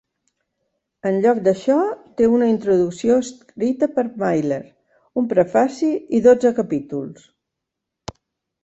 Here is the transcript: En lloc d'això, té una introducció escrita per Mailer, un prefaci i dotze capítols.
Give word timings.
En 1.09 1.19
lloc 1.25 1.41
d'això, 1.47 1.75
té 2.21 2.29
una 2.37 2.47
introducció 2.53 3.19
escrita 3.25 3.91
per 3.99 4.07
Mailer, 4.25 4.61
un 5.23 5.29
prefaci 5.37 5.95
i 6.21 6.25
dotze 6.31 6.57
capítols. 6.63 7.31